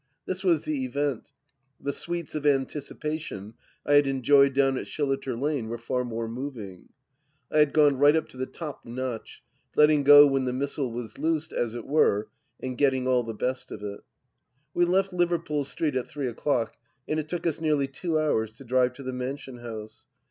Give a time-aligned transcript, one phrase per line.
[0.25, 1.31] This was the event;
[1.79, 3.53] the sweets of anticipation
[3.85, 6.89] I had enjoyed down at Shilliter Lane were far more moving.
[7.51, 9.43] I had gone right up to the top notch,
[9.75, 12.29] letting go when the missile was loosed, as it were,
[12.59, 13.99] and getting all the best of it.
[14.73, 16.77] We left Liverpool Street at three o'clock
[17.07, 20.07] and it took us nearly two hours to drive to the Mansion House.